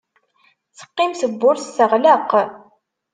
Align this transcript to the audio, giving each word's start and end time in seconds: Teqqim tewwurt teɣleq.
Teqqim 0.77 1.11
tewwurt 1.19 1.65
teɣleq. 1.77 2.31